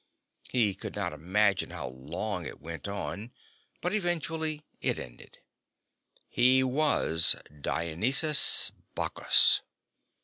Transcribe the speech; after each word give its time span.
He 0.49 0.73
could 0.73 0.95
not 0.95 1.13
imagine 1.13 1.69
how 1.69 1.85
long 1.87 2.43
it 2.43 2.59
went 2.59 2.87
on 2.87 3.31
but, 3.81 3.93
eventually, 3.93 4.63
it 4.81 4.97
ended. 4.97 5.37
He 6.27 6.63
was 6.63 7.35
Dionysus/Bacchus. 7.61 9.61